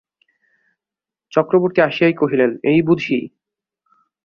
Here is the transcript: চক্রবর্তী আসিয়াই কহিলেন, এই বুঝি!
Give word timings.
চক্রবর্তী 1.33 1.79
আসিয়াই 1.81 2.13
কহিলেন, 2.13 2.51
এই 2.63 2.79
বুঝি! 2.81 3.17